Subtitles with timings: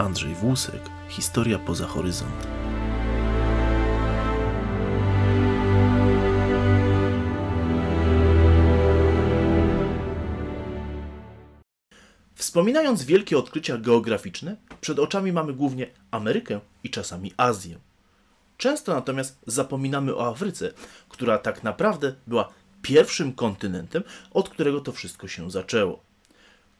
[0.00, 2.46] Andrzej Włusek, Historia poza horyzont.
[12.34, 17.78] Wspominając wielkie odkrycia geograficzne, przed oczami mamy głównie Amerykę i czasami Azję.
[18.56, 20.72] Często natomiast zapominamy o Afryce,
[21.08, 22.48] która tak naprawdę była
[22.82, 26.02] pierwszym kontynentem, od którego to wszystko się zaczęło.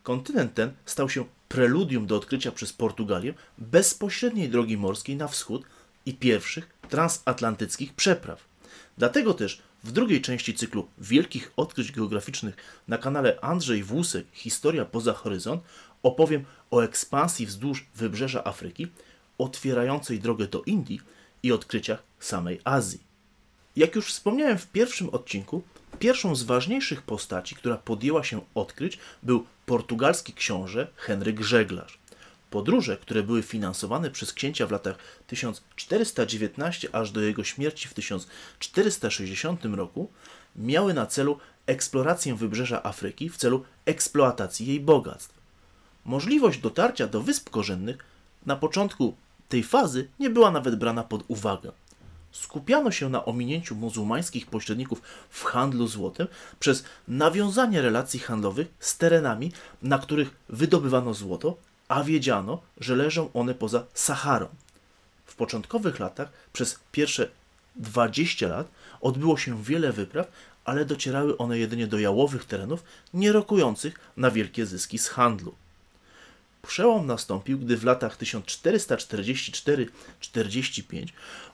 [0.02, 5.62] Kontynent ten stał się preludium do odkrycia przez Portugalię bezpośredniej drogi morskiej na wschód
[6.06, 8.44] i pierwszych transatlantyckich przepraw.
[8.98, 12.56] Dlatego też w drugiej części cyklu Wielkich Odkryć Geograficznych
[12.88, 15.62] na kanale Andrzej Włusek Historia poza horyzont
[16.02, 18.86] opowiem o ekspansji wzdłuż wybrzeża Afryki,
[19.38, 21.00] otwierającej drogę do Indii
[21.42, 23.09] i odkryciach samej Azji.
[23.76, 25.62] Jak już wspomniałem w pierwszym odcinku,
[25.98, 31.98] pierwszą z ważniejszych postaci, która podjęła się odkryć, był portugalski książę Henryk Żeglarz.
[32.50, 39.64] Podróże, które były finansowane przez księcia w latach 1419 aż do jego śmierci w 1460
[39.64, 40.10] roku,
[40.56, 45.40] miały na celu eksplorację wybrzeża Afryki w celu eksploatacji jej bogactw.
[46.04, 47.98] Możliwość dotarcia do wysp korzennych
[48.46, 49.14] na początku
[49.48, 51.72] tej fazy nie była nawet brana pod uwagę.
[52.32, 56.26] Skupiano się na ominięciu muzułmańskich pośredników w handlu złotem
[56.60, 61.56] przez nawiązanie relacji handlowych z terenami, na których wydobywano złoto,
[61.88, 64.48] a wiedziano, że leżą one poza Saharą.
[65.26, 67.28] W początkowych latach, przez pierwsze
[67.76, 68.68] 20 lat,
[69.00, 70.30] odbyło się wiele wypraw,
[70.64, 75.54] ale docierały one jedynie do jałowych terenów, nie rokujących na wielkie zyski z handlu.
[76.62, 81.06] Przełom nastąpił, gdy w latach 1444-45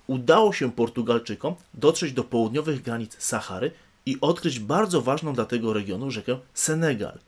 [0.07, 3.71] udało się Portugalczykom dotrzeć do południowych granic Sahary
[4.07, 7.19] i odkryć bardzo ważną dla tego regionu rzekę Senegal.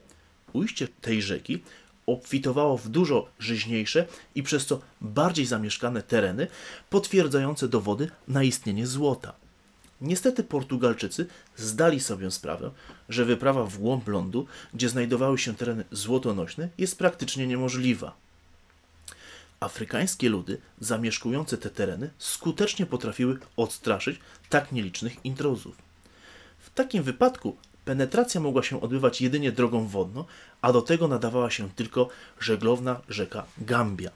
[0.52, 1.62] Ujście tej rzeki
[2.06, 6.46] obfitowało w dużo żyźniejsze i przez to bardziej zamieszkane tereny,
[6.90, 9.34] potwierdzające dowody na istnienie złota.
[10.00, 12.70] Niestety Portugalczycy zdali sobie sprawę,
[13.08, 18.16] że wyprawa w głąb lądu, gdzie znajdowały się tereny złotonośne, jest praktycznie niemożliwa.
[19.60, 25.76] Afrykańskie ludy zamieszkujące te tereny skutecznie potrafiły odstraszyć tak nielicznych intruzów.
[26.58, 30.24] W takim wypadku penetracja mogła się odbywać jedynie drogą wodną,
[30.62, 32.08] a do tego nadawała się tylko
[32.40, 34.10] żeglowna rzeka Gambia.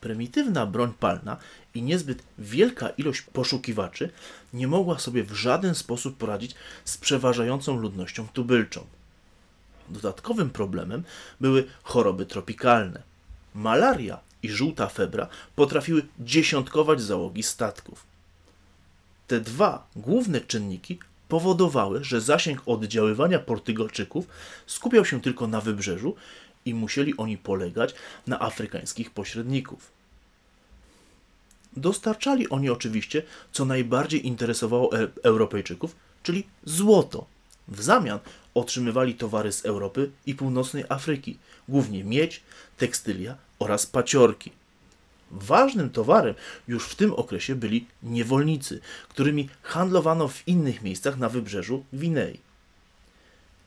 [0.00, 1.36] Prymitywna broń palna
[1.74, 4.10] i niezbyt wielka ilość poszukiwaczy
[4.52, 8.86] nie mogła sobie w żaden sposób poradzić z przeważającą ludnością tubylczą.
[9.88, 11.02] Dodatkowym problemem
[11.40, 13.02] były choroby tropikalne.
[13.54, 18.04] Malaria i żółta febra potrafiły dziesiątkować załogi statków.
[19.26, 20.98] Te dwa główne czynniki
[21.28, 24.26] powodowały, że zasięg oddziaływania Portugalczyków
[24.66, 26.16] skupiał się tylko na wybrzeżu
[26.66, 27.94] i musieli oni polegać
[28.26, 29.90] na afrykańskich pośredników.
[31.76, 33.22] Dostarczali oni oczywiście,
[33.52, 37.26] co najbardziej interesowało e Europejczyków, czyli złoto.
[37.68, 38.18] W zamian
[38.54, 41.38] otrzymywali towary z Europy i północnej Afryki,
[41.68, 42.42] głównie miedź,
[42.76, 44.52] tekstylia oraz paciorki.
[45.30, 46.34] Ważnym towarem
[46.68, 52.40] już w tym okresie byli niewolnicy, którymi handlowano w innych miejscach na wybrzeżu Gwinei.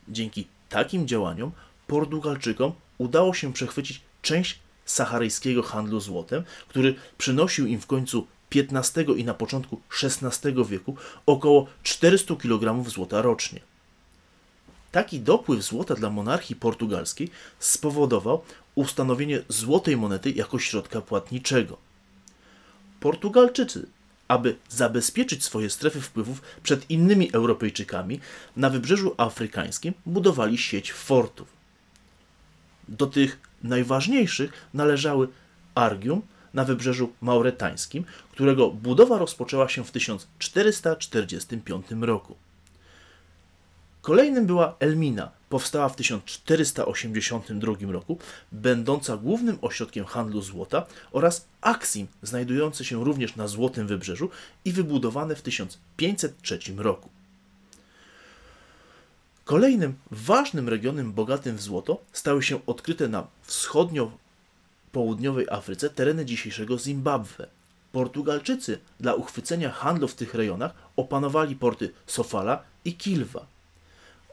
[0.07, 1.51] Dzięki takim działaniom
[1.88, 9.23] Portugalczykom udało się przechwycić część saharyjskiego handlu złotem, który przynosił im w końcu XV i
[9.23, 10.95] na początku XVI wieku
[11.25, 13.59] około 400 kg złota rocznie.
[14.91, 18.43] Taki dopływ złota dla monarchii portugalskiej spowodował
[18.75, 21.77] ustanowienie złotej monety jako środka płatniczego.
[22.99, 23.88] Portugalczycy,
[24.27, 28.19] aby zabezpieczyć swoje strefy wpływów przed innymi Europejczykami,
[28.55, 31.58] na wybrzeżu afrykańskim budowali sieć fortów.
[32.89, 35.27] Do tych najważniejszych należały
[35.75, 36.22] Argium
[36.53, 42.35] na wybrzeżu mauretańskim, którego budowa rozpoczęła się w 1445 roku.
[44.01, 48.17] Kolejnym była Elmina, powstała w 1482 roku,
[48.51, 54.30] będąca głównym ośrodkiem handlu złota oraz Aksim, znajdujący się również na Złotym Wybrzeżu
[54.65, 57.09] i wybudowane w 1503 roku.
[59.50, 67.48] Kolejnym ważnym regionem bogatym w złoto stały się odkryte na wschodnio-południowej Afryce tereny dzisiejszego Zimbabwe.
[67.92, 73.46] Portugalczycy dla uchwycenia handlu w tych rejonach opanowali porty Sofala i Kilwa.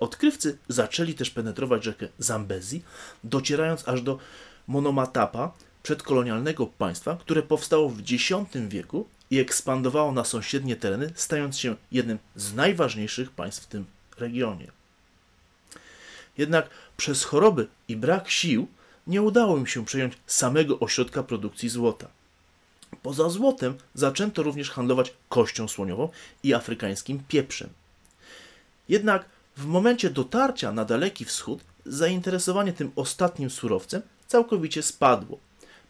[0.00, 2.82] Odkrywcy zaczęli też penetrować rzekę Zambezi,
[3.24, 4.18] docierając aż do
[4.66, 5.52] Monomatapa,
[5.82, 8.32] przedkolonialnego państwa, które powstało w X
[8.68, 13.84] wieku i ekspandowało na sąsiednie tereny, stając się jednym z najważniejszych państw w tym
[14.18, 14.76] regionie.
[16.38, 18.66] Jednak przez choroby i brak sił
[19.06, 22.08] nie udało im się przejąć samego ośrodka produkcji złota.
[23.02, 26.08] Poza złotem zaczęto również handlować kością słoniową
[26.42, 27.68] i afrykańskim pieprzem.
[28.88, 29.24] Jednak
[29.56, 35.38] w momencie dotarcia na Daleki Wschód zainteresowanie tym ostatnim surowcem całkowicie spadło.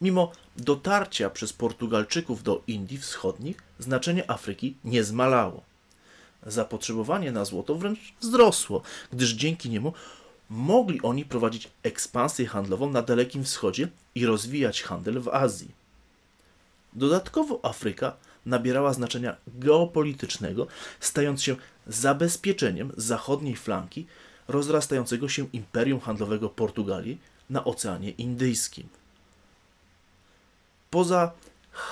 [0.00, 5.62] Mimo dotarcia przez Portugalczyków do Indii Wschodnich, znaczenie Afryki nie zmalało.
[6.46, 8.82] Zapotrzebowanie na złoto wręcz wzrosło,
[9.12, 9.92] gdyż dzięki niemu
[10.50, 15.70] mogli oni prowadzić ekspansję handlową na Dalekim Wschodzie i rozwijać handel w Azji.
[16.93, 18.16] Dodatkowo Afryka
[18.46, 20.66] nabierała znaczenia geopolitycznego,
[21.00, 21.56] stając się
[21.87, 24.06] zabezpieczeniem zachodniej flanki
[24.48, 27.19] rozrastającego się imperium handlowego Portugalii
[27.50, 28.88] na Oceanie Indyjskim.
[30.90, 31.32] Poza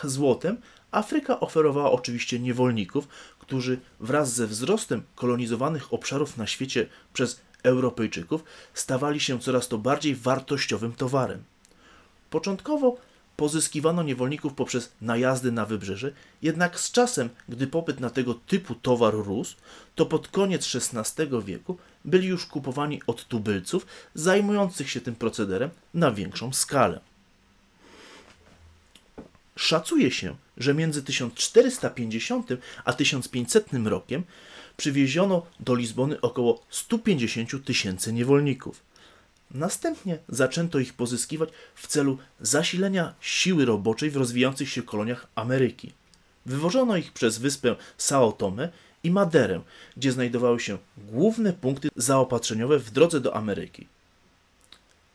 [0.05, 0.57] złotem
[0.91, 3.09] Afryka oferowała oczywiście niewolników,
[3.47, 8.45] którzy wraz ze wzrostem kolonizowanych obszarów na świecie przez Europejczyków
[8.75, 11.45] stawali się coraz to bardziej wartościowym towarem.
[12.31, 12.97] Początkowo
[13.37, 16.13] pozyskiwano niewolników poprzez najazdy na wybrzeże,
[16.43, 19.57] jednak z czasem, gdy popyt na tego typu towar rósł,
[19.95, 26.11] to pod koniec XVI wieku byli już kupowani od tubylców zajmujących się tym procederem na
[26.11, 27.01] większą skalę.
[29.57, 32.49] Szacuje się, że między 1450
[32.85, 34.23] a 1500 rokiem
[34.77, 38.83] przywieziono do Lizbony około 150 tysięcy niewolników.
[39.51, 45.93] Następnie zaczęto ich pozyskiwać w celu zasilenia siły roboczej w rozwijających się koloniach Ameryki.
[46.47, 48.69] Wywożono ich przez wyspę Sao Tome
[49.05, 49.61] i Maderę,
[49.97, 53.87] gdzie znajdowały się główne punkty zaopatrzeniowe w drodze do Ameryki.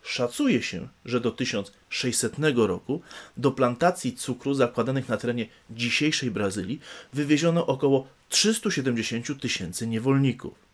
[0.03, 3.01] Szacuje się, że do 1600 roku
[3.37, 6.79] do plantacji cukru zakładanych na terenie dzisiejszej Brazylii
[7.13, 10.69] wywieziono około 370 tysięcy niewolników.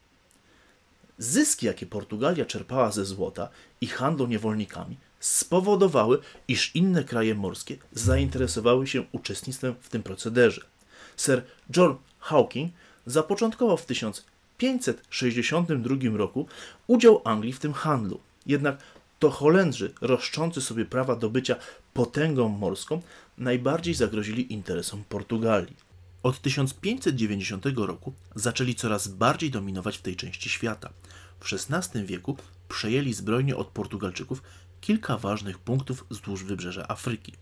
[1.18, 3.50] Zyski, jakie Portugalia czerpała ze złota
[3.82, 10.62] i handlu niewolnikami, spowodowały, iż inne kraje morskie zainteresowały się uczestnictwem w tym procederze.
[11.18, 11.44] Sir
[11.76, 12.74] John Hawking
[13.06, 16.48] zapoczątkował w 1562 roku
[16.88, 18.20] udział Anglii w tym handlu.
[18.46, 18.78] Jednak
[19.20, 21.56] to Holendrzy, roszczący sobie prawa do bycia
[21.94, 23.02] potęgą morską,
[23.38, 25.76] najbardziej zagrozili interesom Portugalii.
[26.24, 30.90] Od 1590 roku zaczęli coraz bardziej dominować w tej części świata.
[31.40, 32.38] W XVI wieku
[32.70, 34.44] przejęli zbrojnie od Portugalczyków
[34.82, 37.34] kilka ważnych punktów wzdłuż wybrzeża Afryki.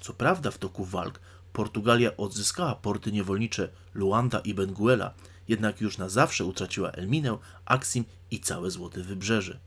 [0.00, 1.20] Co prawda w toku walk
[1.52, 5.14] Portugalia odzyskała porty niewolnicze Luanda i Benguela,
[5.48, 9.58] jednak już na zawsze utraciła Elminę, Aksim i całe Złote Wybrzeże.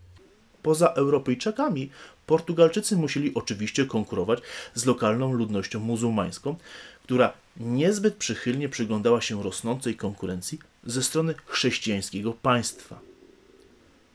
[0.63, 1.89] Poza Europejczykami
[2.25, 4.39] Portugalczycy musieli oczywiście konkurować
[4.73, 6.55] z lokalną ludnością muzułmańską,
[7.03, 12.99] która niezbyt przychylnie przyglądała się rosnącej konkurencji ze strony chrześcijańskiego państwa.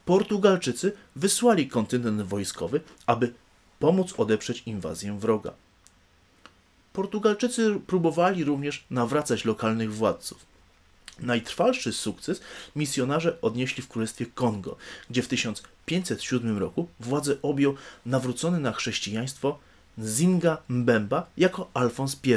[0.05, 3.33] Portugalczycy wysłali kontynent wojskowy, aby
[3.79, 5.53] pomóc odeprzeć inwazję wroga.
[6.93, 10.50] Portugalczycy próbowali również nawracać lokalnych władców.
[11.21, 12.41] Najtrwalszy sukces
[12.77, 14.77] misjonarze odnieśli w królestwie Kongo,
[15.11, 17.75] gdzie w 1507 roku władzę objął
[18.07, 19.59] nawrócony na chrześcijaństwo
[19.99, 22.35] Nzinga Mbemba jako Alfons I.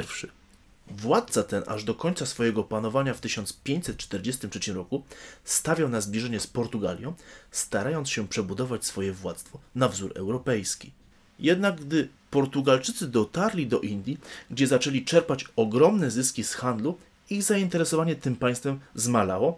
[0.87, 5.03] Władca ten aż do końca swojego panowania w 1543 roku
[5.43, 7.13] stawiał na zbliżenie z Portugalią,
[7.51, 10.91] starając się przebudować swoje władztwo na wzór europejski.
[11.39, 14.17] Jednak gdy Portugalczycy dotarli do Indii,
[14.51, 16.97] gdzie zaczęli czerpać ogromne zyski z handlu,
[17.33, 19.57] ich zainteresowanie tym państwem zmalało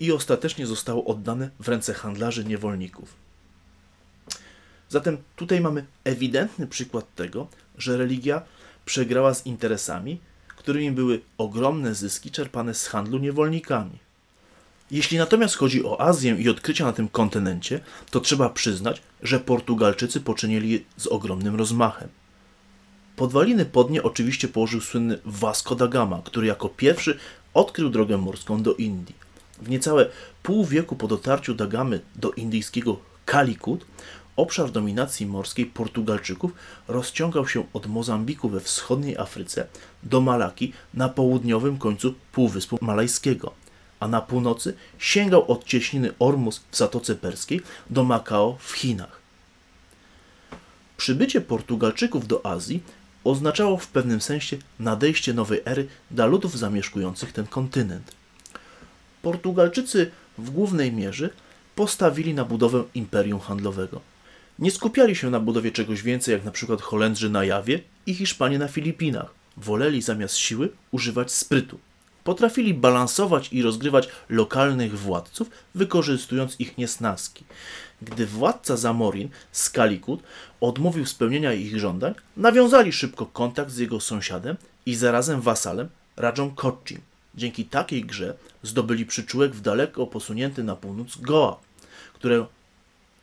[0.00, 3.14] i ostatecznie zostało oddane w ręce handlarzy niewolników.
[4.88, 7.46] Zatem tutaj mamy ewidentny przykład tego,
[7.78, 8.42] że religia
[8.84, 10.20] przegrała z interesami,
[10.56, 13.98] którymi były ogromne zyski czerpane z handlu niewolnikami.
[14.90, 20.20] Jeśli natomiast chodzi o Azję i odkrycia na tym kontynencie, to trzeba przyznać, że Portugalczycy
[20.20, 22.08] poczynili z ogromnym rozmachem.
[23.16, 27.18] Podwaliny pod nie oczywiście położył słynny Vasco da Gama, który jako pierwszy
[27.54, 29.14] odkrył drogę morską do Indii.
[29.62, 30.08] W niecałe
[30.42, 33.86] pół wieku po dotarciu da Gamy do indyjskiego Kalikut
[34.36, 36.52] obszar dominacji morskiej Portugalczyków
[36.88, 39.66] rozciągał się od Mozambiku we wschodniej Afryce
[40.02, 43.52] do Malaki na południowym końcu Półwyspu Malajskiego,
[44.00, 49.22] a na północy sięgał od cieśniny Ormus w Zatoce Perskiej do Makao w Chinach.
[50.96, 52.82] Przybycie Portugalczyków do Azji
[53.24, 58.12] oznaczało w pewnym sensie nadejście nowej ery dla ludów zamieszkujących ten kontynent.
[59.22, 61.30] Portugalczycy w głównej mierze
[61.74, 64.00] postawili na budowę imperium handlowego.
[64.58, 68.58] Nie skupiali się na budowie czegoś więcej, jak na przykład Holendrzy na Jawie i Hiszpanie
[68.58, 69.34] na Filipinach.
[69.56, 71.78] Woleli zamiast siły używać sprytu.
[72.24, 77.44] Potrafili balansować i rozgrywać lokalnych władców, wykorzystując ich niesnaski.
[78.02, 79.72] Gdy władca Zamorin z
[80.60, 87.00] odmówił spełnienia ich żądań, nawiązali szybko kontakt z jego sąsiadem i zarazem wasalem Radżą Kotchim.
[87.34, 91.60] Dzięki takiej grze zdobyli przyczółek w daleko posunięty na północ Goa,
[92.14, 92.46] które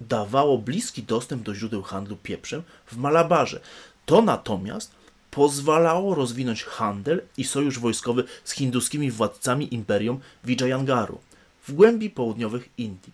[0.02, 3.60] dawało bliski dostęp do źródeł handlu pieprzem w Malabarze.
[4.06, 4.92] To natomiast
[5.32, 11.20] pozwalało rozwinąć handel i sojusz wojskowy z hinduskimi władcami imperium Vijayangaru
[11.68, 13.14] w głębi południowych Indii.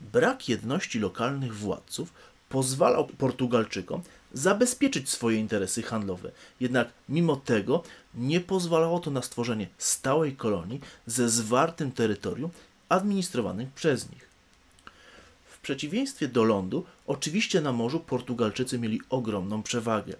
[0.00, 2.12] Brak jedności lokalnych władców
[2.48, 4.02] pozwalał Portugalczykom
[4.32, 7.82] zabezpieczyć swoje interesy handlowe, jednak mimo tego
[8.14, 12.50] nie pozwalało to na stworzenie stałej kolonii ze zwartym terytorium
[12.88, 14.28] administrowanym przez nich.
[15.50, 20.14] W przeciwieństwie do lądu, oczywiście na morzu Portugalczycy mieli ogromną przewagę.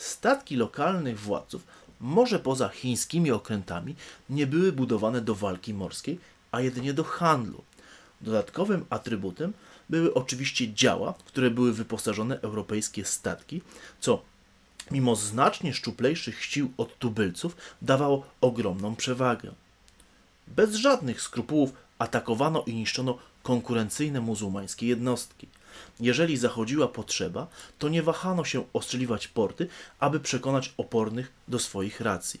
[0.00, 1.66] Statki lokalnych władców,
[2.00, 3.96] może poza chińskimi okrętami,
[4.30, 6.18] nie były budowane do walki morskiej,
[6.52, 7.64] a jedynie do handlu.
[8.20, 9.52] Dodatkowym atrybutem
[9.90, 13.62] były oczywiście działa, w które były wyposażone europejskie statki,
[14.00, 14.22] co
[14.90, 19.52] mimo znacznie szczuplejszych sił od tubylców dawało ogromną przewagę.
[20.48, 25.48] Bez żadnych skrupułów atakowano i niszczono konkurencyjne muzułmańskie jednostki.
[26.00, 27.46] Jeżeli zachodziła potrzeba,
[27.78, 32.40] to nie wahano się ostrzeliwać porty, aby przekonać opornych do swoich racji.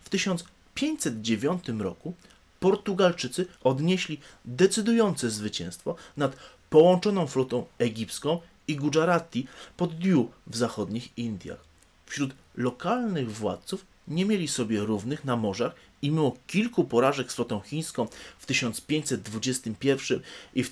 [0.00, 2.14] W 1509 roku
[2.60, 6.36] Portugalczycy odnieśli decydujące zwycięstwo nad
[6.70, 11.64] połączoną flotą egipską i Gujarati pod Diu w zachodnich Indiach.
[12.06, 17.60] Wśród lokalnych władców nie mieli sobie równych na morzach i mimo kilku porażek z flotą
[17.60, 20.20] chińską w 1521
[20.54, 20.70] i w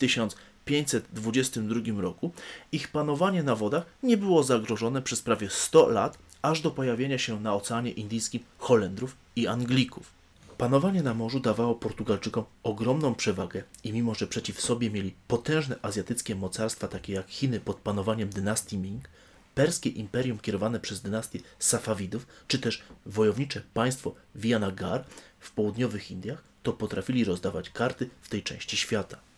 [0.65, 2.33] 1522 roku,
[2.73, 7.41] ich panowanie na wodach nie było zagrożone przez prawie 100 lat, aż do pojawienia się
[7.41, 10.23] na Oceanie Indyjskim Holendrów i Anglików.
[10.59, 16.35] Panowanie na morzu dawało Portugalczykom ogromną przewagę i mimo, że przeciw sobie mieli potężne azjatyckie
[16.35, 19.09] mocarstwa takie jak Chiny pod panowaniem dynastii Ming,
[19.55, 25.05] perskie imperium kierowane przez dynastię Safawidów, czy też wojownicze państwo Vijanagar
[25.41, 29.32] w południowych Indiach, to potrafili rozdawać karty w tej części świata.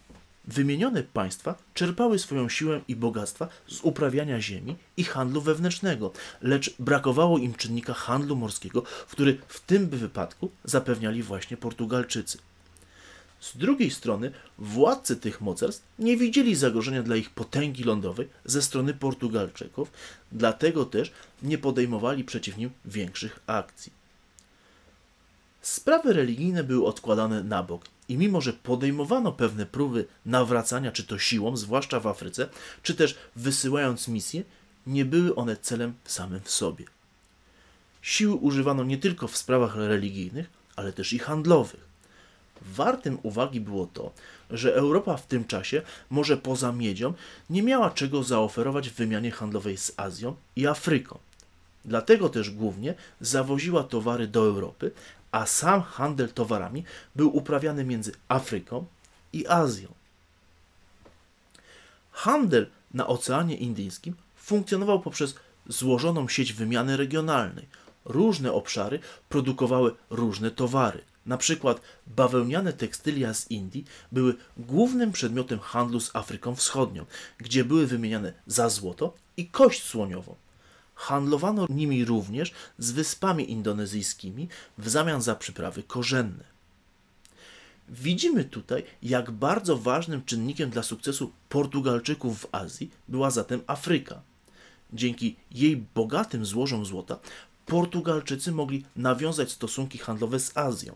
[0.48, 7.38] Wymienione państwa czerpały swoją siłę i bogactwa z uprawiania ziemi i handlu wewnętrznego, lecz brakowało
[7.38, 12.38] im czynnika handlu morskiego, który w tym wypadku zapewniali właśnie Portugalczycy.
[13.40, 18.94] Z drugiej strony władcy tych mocarstw nie widzieli zagrożenia dla ich potęgi lądowej ze strony
[18.94, 19.90] Portugalczyków,
[20.32, 23.92] dlatego też nie podejmowali przeciw nim większych akcji.
[25.60, 31.18] Sprawy religijne były odkładane na bok i mimo, że podejmowano pewne próby nawracania, czy to
[31.18, 32.48] siłą, zwłaszcza w Afryce,
[32.82, 34.42] czy też wysyłając misje,
[34.86, 36.84] nie były one celem samym w sobie.
[38.02, 40.46] Siły używano nie tylko w sprawach religijnych,
[40.76, 41.94] ale też i handlowych.
[42.62, 44.12] Wartym uwagi było to,
[44.50, 47.14] że Europa w tym czasie, może poza miedzią,
[47.50, 51.18] nie miała czego zaoferować w wymianie handlowej z Azją i Afryką.
[51.84, 54.90] Dlatego też głównie zawoziła towary do Europy,
[55.34, 56.84] a sam handel towarami
[57.16, 58.86] był uprawiany między Afryką
[59.32, 59.88] i Azją.
[62.10, 65.34] Handel na Oceanie Indyjskim funkcjonował poprzez
[65.68, 67.66] złożoną sieć wymiany regionalnej.
[68.04, 68.98] Różne obszary
[69.28, 71.00] produkowały różne towary.
[71.26, 77.06] Na przykład bawełniane tekstylia z Indii były głównym przedmiotem handlu z Afryką Wschodnią,
[77.38, 80.34] gdzie były wymieniane za złoto i kość słoniową.
[80.94, 84.48] Handlowano nimi również z wyspami indonezyjskimi
[84.78, 86.44] w zamian za przyprawy korzenne.
[87.88, 94.22] Widzimy tutaj, jak bardzo ważnym czynnikiem dla sukcesu Portugalczyków w Azji była zatem Afryka.
[94.92, 97.18] Dzięki jej bogatym złożom złota
[97.66, 100.94] Portugalczycy mogli nawiązać stosunki handlowe z Azją.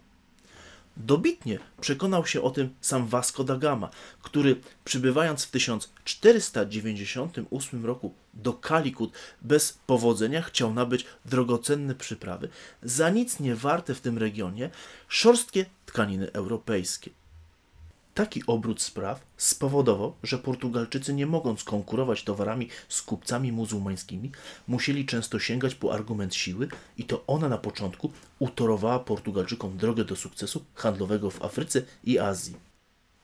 [0.98, 3.90] Dobitnie przekonał się o tym sam Vasco da Gama,
[4.22, 9.12] który przybywając w 1498 roku do Kalikut
[9.42, 12.48] bez powodzenia chciał nabyć drogocenne przyprawy,
[12.82, 14.70] za nic nie warte w tym regionie
[15.08, 17.10] szorstkie tkaniny europejskie.
[18.18, 24.32] Taki obrót spraw spowodował, że Portugalczycy, nie mogąc konkurować towarami z kupcami muzułmańskimi,
[24.68, 30.16] musieli często sięgać po argument siły i to ona na początku utorowała Portugalczykom drogę do
[30.16, 32.56] sukcesu handlowego w Afryce i Azji.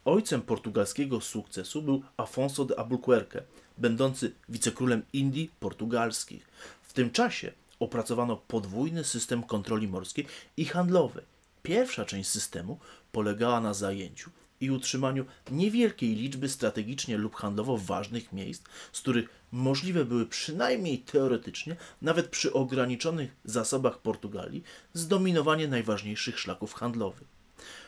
[0.04, 3.42] Ojcem portugalskiego sukcesu był Afonso de Albuquerque,
[3.78, 6.46] będący wicekrólem Indii portugalskich.
[6.82, 11.24] W tym czasie opracowano podwójny system kontroli morskiej i handlowej.
[11.62, 12.78] Pierwsza część systemu
[13.12, 14.30] polegała na zajęciu
[14.60, 21.76] i utrzymaniu niewielkiej liczby strategicznie lub handlowo ważnych miejsc, z których możliwe były przynajmniej teoretycznie,
[22.02, 27.34] nawet przy ograniczonych zasobach Portugalii, zdominowanie najważniejszych szlaków handlowych.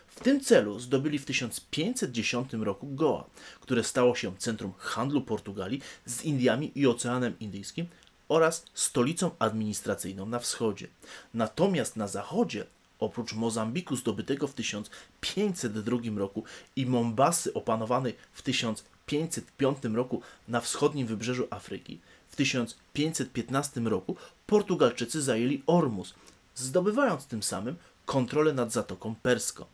[0.07, 3.31] W tym celu zdobyli w 1510 roku Goa,
[3.61, 7.87] które stało się centrum handlu Portugalii z Indiami i Oceanem Indyjskim
[8.29, 10.89] oraz stolicą administracyjną na wschodzie.
[11.35, 12.67] Natomiast na zachodzie
[12.99, 16.45] Oprócz Mozambiku zdobytego w 1502 roku
[16.76, 25.62] i Mombasy opanowanej w 1505 roku na wschodnim wybrzeżu Afryki, w 1515 roku Portugalczycy zajęli
[25.67, 26.15] Ormus,
[26.55, 27.76] zdobywając tym samym
[28.07, 29.65] kontrolę nad Zatoką Perską.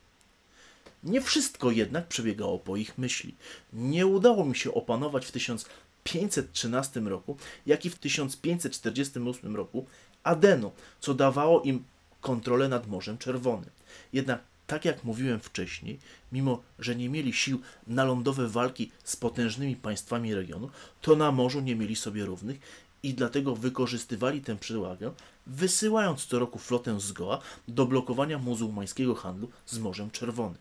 [1.05, 3.35] Nie wszystko jednak przebiegało po ich myśli.
[3.73, 7.37] Nie udało mi się opanować w 1513 roku,
[7.67, 9.87] jak i w 1548 roku
[10.23, 11.85] Adenu, co dawało im
[12.23, 13.71] kontrolę nad Morzem Czerwonym.
[14.13, 15.99] Jednak, tak jak mówiłem wcześniej,
[16.33, 21.61] mimo że nie mieli sił na lądowe walki z potężnymi państwami regionu, to na morzu
[21.61, 22.59] nie mieli sobie równych
[23.03, 25.13] i dlatego wykorzystywali tę przewagę,
[25.47, 27.39] wysyłając co roku flotę z Goa
[27.69, 30.59] do blokowania muzułmańskiego handlu z Morzem Czerwonym.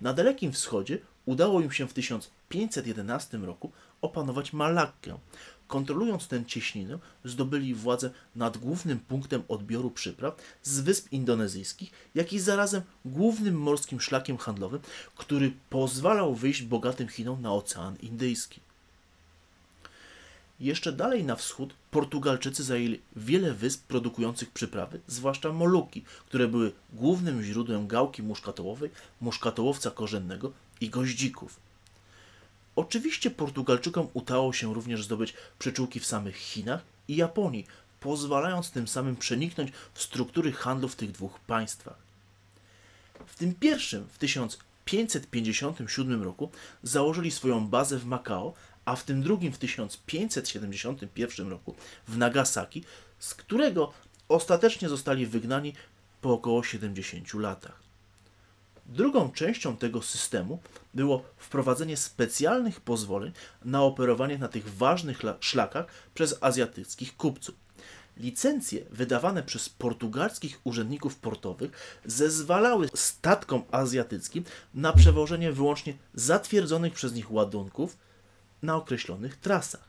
[0.00, 5.18] Na Dalekim Wschodzie udało im się w 1511 roku opanować Malakkę,
[5.68, 12.38] Kontrolując tę cieśninę, zdobyli władzę nad głównym punktem odbioru przypraw z wysp indonezyjskich, jak i
[12.38, 14.80] zarazem głównym morskim szlakiem handlowym,
[15.16, 18.60] który pozwalał wyjść bogatym Chinom na Ocean Indyjski.
[20.60, 27.42] Jeszcze dalej na wschód Portugalczycy zajęli wiele wysp produkujących przyprawy, zwłaszcza Moluki, które były głównym
[27.42, 31.60] źródłem gałki muszkatołowej, muszkatołowca korzennego i goździków.
[32.76, 37.66] Oczywiście Portugalczykom udało się również zdobyć przyczółki w samych Chinach i Japonii,
[38.00, 41.96] pozwalając tym samym przeniknąć w struktury handlu w tych dwóch państwach.
[43.26, 46.50] W tym pierwszym, w 1557 roku,
[46.82, 51.74] założyli swoją bazę w Makao, a w tym drugim w 1571 roku
[52.08, 52.84] w Nagasaki,
[53.18, 53.92] z którego
[54.28, 55.72] ostatecznie zostali wygnani
[56.20, 57.87] po około 70 latach.
[58.88, 60.60] Drugą częścią tego systemu
[60.94, 63.32] było wprowadzenie specjalnych pozwoleń
[63.64, 67.54] na operowanie na tych ważnych szlakach przez azjatyckich kupców.
[68.16, 77.32] Licencje wydawane przez portugalskich urzędników portowych zezwalały statkom azjatyckim na przewożenie wyłącznie zatwierdzonych przez nich
[77.32, 77.96] ładunków
[78.62, 79.88] na określonych trasach.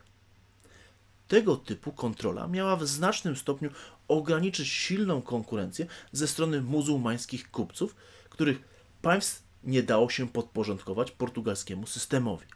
[1.28, 3.70] Tego typu kontrola miała w znacznym stopniu
[4.08, 7.96] ograniczyć silną konkurencję ze strony muzułmańskich kupców,
[8.30, 8.70] których
[9.02, 12.46] państw nie dało się podporządkować portugalskiemu systemowi.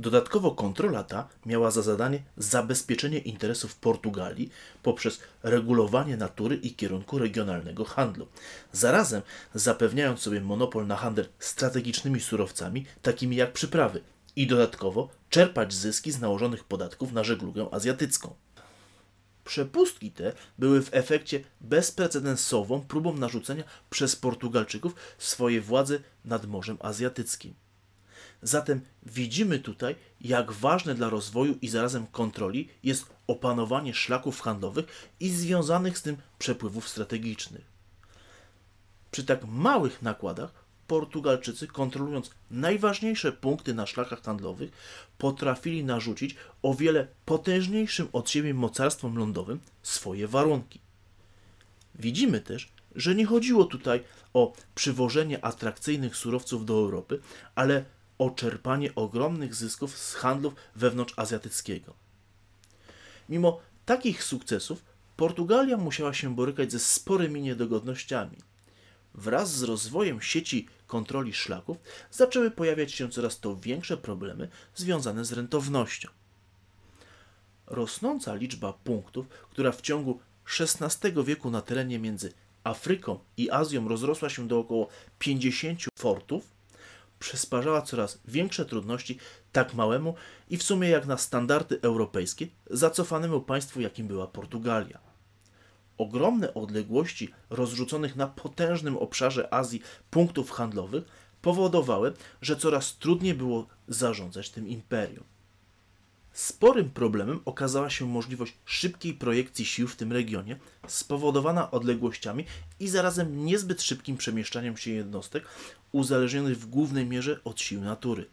[0.00, 4.50] Dodatkowo kontrola ta miała za zadanie zabezpieczenie interesów Portugalii
[4.82, 8.26] poprzez regulowanie natury i kierunku regionalnego handlu,
[8.72, 9.22] zarazem
[9.54, 14.00] zapewniając sobie monopol na handel strategicznymi surowcami, takimi jak przyprawy,
[14.36, 18.34] i dodatkowo czerpać zyski z nałożonych podatków na żeglugę azjatycką.
[19.46, 27.54] Przepustki te były w efekcie bezprecedensową próbą narzucenia przez Portugalczyków swojej władzy nad Morzem Azjatyckim.
[28.42, 34.86] Zatem widzimy tutaj, jak ważne dla rozwoju i zarazem kontroli jest opanowanie szlaków handlowych
[35.20, 37.64] i związanych z tym przepływów strategicznych.
[39.10, 44.70] Przy tak małych nakładach Portugalczycy, kontrolując najważniejsze punkty na szlakach handlowych,
[45.18, 50.80] potrafili narzucić o wiele potężniejszym od siebie mocarstwom lądowym swoje warunki.
[51.94, 54.02] Widzimy też, że nie chodziło tutaj
[54.34, 57.20] o przywożenie atrakcyjnych surowców do Europy,
[57.54, 57.84] ale
[58.18, 61.94] o czerpanie ogromnych zysków z handlów wewnątrzazjatyckiego.
[63.28, 64.84] Mimo takich sukcesów
[65.16, 68.36] Portugalia musiała się borykać ze sporymi niedogodnościami.
[69.14, 71.76] Wraz z rozwojem sieci kontroli szlaków
[72.10, 76.08] zaczęły pojawiać się coraz to większe problemy związane z rentownością.
[77.66, 80.20] Rosnąca liczba punktów, która w ciągu
[80.60, 82.32] XVI wieku na terenie między
[82.64, 86.56] Afryką i Azją rozrosła się do około 50 fortów,
[87.18, 89.18] przysparzała coraz większe trudności
[89.52, 90.14] tak małemu
[90.50, 95.15] i w sumie jak na standardy europejskie zacofanemu państwu, jakim była Portugalia.
[95.98, 101.04] Ogromne odległości rozrzuconych na potężnym obszarze Azji punktów handlowych
[101.42, 105.24] powodowały, że coraz trudniej było zarządzać tym imperium.
[106.32, 110.56] Sporym problemem okazała się możliwość szybkiej projekcji sił w tym regionie,
[110.86, 112.44] spowodowana odległościami
[112.80, 115.48] i zarazem niezbyt szybkim przemieszczaniem się jednostek,
[115.92, 118.26] uzależnionych w głównej mierze od sił natury.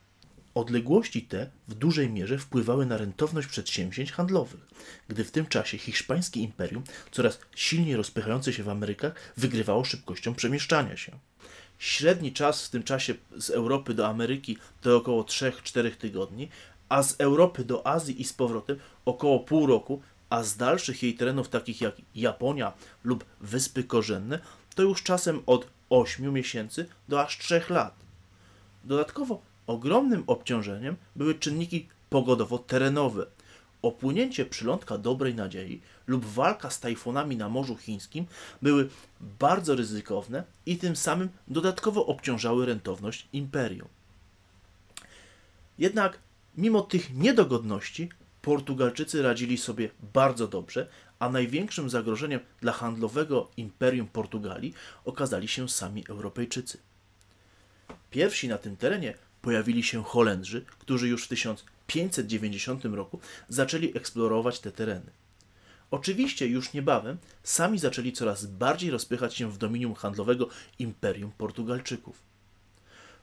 [0.56, 4.60] Odległości te w dużej mierze wpływały na rentowność przedsięwzięć handlowych,
[5.08, 10.98] gdy w tym czasie hiszpańskie imperium, coraz silniej rozpychające się w Amerykach, wygrywało szybkością przemieszczania
[10.98, 11.12] się.
[11.80, 16.50] Średni czas w tym czasie z Europy do Ameryki to około 3-4 tygodni,
[16.90, 21.14] a z Europy do Azji i z powrotem około pół roku, a z dalszych jej
[21.14, 24.40] terenów takich jak Japonia lub Wyspy Korzenne
[24.76, 27.96] to już czasem od 8 miesięcy do aż 3 lat.
[28.84, 33.26] Dodatkowo ogromnym obciążeniem były czynniki pogodowo-terenowe.
[33.82, 38.26] Opłynięcie przylądka Dobrej Nadziei lub walka z tajfunami na Morzu Chińskim
[38.62, 38.90] były
[39.22, 43.88] bardzo ryzykowne i tym samym dodatkowo obciążały rentowność imperium.
[45.78, 46.20] Jednak
[46.58, 48.10] mimo tych niedogodności
[48.42, 50.88] Portugalczycy radzili sobie bardzo dobrze,
[51.20, 54.74] a największym zagrożeniem dla handlowego imperium Portugalii
[55.06, 56.78] okazali się sami Europejczycy.
[58.12, 64.72] Pierwsi na tym terenie pojawili się Holendrzy, którzy już w 1590 roku zaczęli eksplorować te
[64.72, 65.12] tereny.
[65.92, 72.18] Oczywiście już niebawem sami zaczęli coraz bardziej rozpychać się w dominium handlowego imperium Portugalczyków.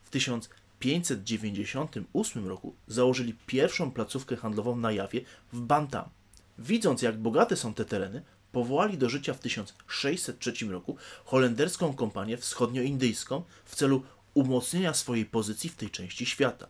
[0.03, 5.21] W 1598 roku założyli pierwszą placówkę handlową na Jawie
[5.53, 6.09] w Bantam.
[6.57, 13.43] Widząc jak bogate są te tereny, powołali do życia w 1603 roku holenderską kompanię wschodnioindyjską
[13.65, 14.03] w celu
[14.33, 16.67] umocnienia swojej pozycji w tej części świata.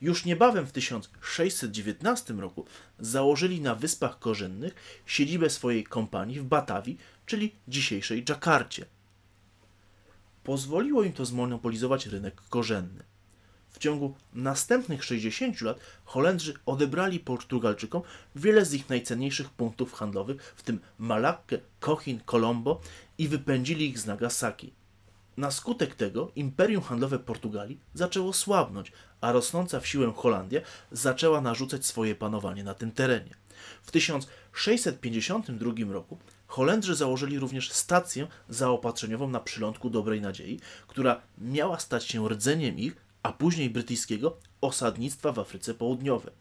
[0.00, 2.66] Już niebawem w 1619 roku
[2.98, 4.74] założyli na Wyspach Korzennych
[5.06, 8.86] siedzibę swojej kompanii w Batawii, czyli dzisiejszej Dżakarcie.
[10.44, 13.04] Pozwoliło im to zmonopolizować rynek korzenny.
[13.70, 18.02] W ciągu następnych 60 lat Holendrzy odebrali Portugalczykom
[18.36, 22.80] wiele z ich najcenniejszych punktów handlowych, w tym Malakkę, Cochin, Colombo
[23.18, 24.72] i wypędzili ich z Nagasaki.
[25.38, 30.60] Na skutek tego imperium handlowe Portugalii zaczęło słabnąć, a rosnąca w siłę Holandia
[30.92, 33.34] zaczęła narzucać swoje panowanie na tym terenie.
[33.82, 42.04] W 1652 roku Holendrzy założyli również stację zaopatrzeniową na przylądku Dobrej Nadziei, która miała stać
[42.04, 46.34] się rdzeniem ich, a później brytyjskiego osadnictwa w Afryce Południowej.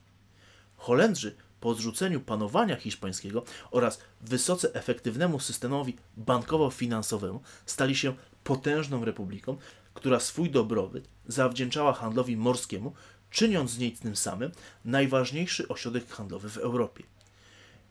[0.77, 8.13] Holendrzy po odrzuceniu panowania hiszpańskiego oraz wysoce efektywnemu systemowi bankowo-finansowemu stali się
[8.47, 9.57] potężną republiką,
[9.93, 12.93] która swój dobrobyt zawdzięczała handlowi morskiemu,
[13.29, 14.51] czyniąc z niej tym samym
[14.85, 17.03] najważniejszy ośrodek handlowy w Europie.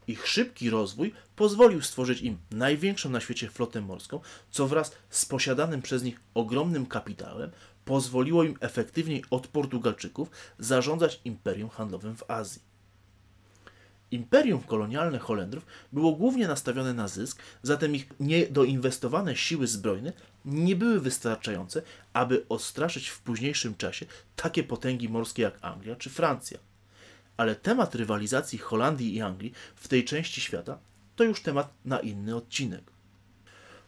[0.07, 5.83] Ich szybki rozwój pozwolił stworzyć im największą na świecie flotę morską, co wraz z posiadanym
[5.83, 7.51] przez nich ogromnym kapitałem
[7.85, 12.76] pozwoliło im efektywniej od Portugalczyków zarządzać imperium handlowym w Azji.
[14.11, 20.13] Imperium kolonialne Holendrów było głównie nastawione na zysk, zatem ich niedoinwestowane siły zbrojne
[20.45, 26.59] nie były wystarczające, aby odstraszyć w późniejszym czasie takie potęgi morskie jak Anglia czy Francja.
[27.37, 30.79] Ale temat rywalizacji Holandii i Anglii w tej części świata
[31.17, 32.83] to już temat na inny odcinek.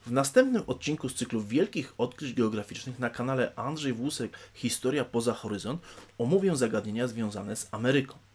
[0.06, 5.82] W następnym odcinku z cyklu Wielkich Odkryć Geograficznych na kanale Andrzej Włusek Historia poza horyzont
[6.18, 8.27] omówię zagadnienia związane z Ameryką.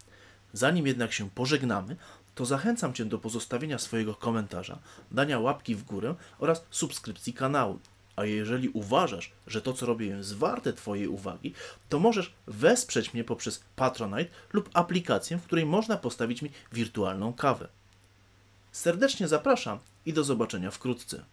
[0.53, 1.95] Zanim jednak się pożegnamy,
[2.35, 4.79] to zachęcam Cię do pozostawienia swojego komentarza,
[5.11, 7.79] dania łapki w górę oraz subskrypcji kanału.
[8.15, 11.53] A jeżeli uważasz, że to co robię jest warte Twojej uwagi,
[11.89, 17.67] to możesz wesprzeć mnie poprzez Patronite lub aplikację, w której można postawić mi wirtualną kawę.
[18.71, 21.23] Serdecznie zapraszam i do zobaczenia wkrótce.